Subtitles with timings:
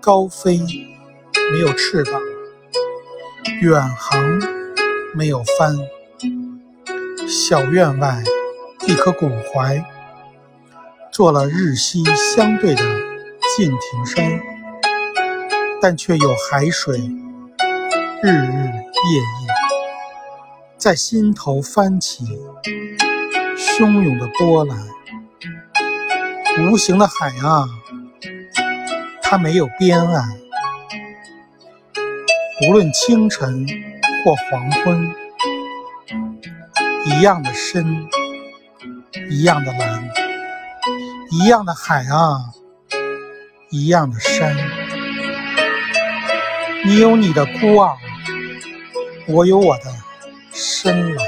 [0.00, 0.58] 高飞，
[1.52, 2.14] 没有翅膀；
[3.60, 4.40] 远航，
[5.14, 5.76] 没有帆。
[7.28, 8.22] 小院外，
[8.86, 9.84] 一棵古槐，
[11.12, 12.82] 做了日夕相对的
[13.54, 14.40] 敬亭山，
[15.82, 16.96] 但却有海水，
[18.22, 19.22] 日日夜夜，
[20.78, 22.24] 在心头翻起
[23.54, 24.78] 汹涌的波澜。
[26.58, 27.68] 无形的海啊，
[29.30, 30.28] 它没有边岸，
[32.66, 33.64] 无论清晨
[34.24, 35.14] 或黄昏。
[37.06, 38.08] 一样的深，
[39.30, 40.10] 一样的蓝，
[41.30, 42.50] 一样的海啊，
[43.70, 44.56] 一样的山。
[46.84, 47.96] 你有你的孤傲，
[49.28, 49.84] 我有我的
[50.52, 51.19] 深蓝。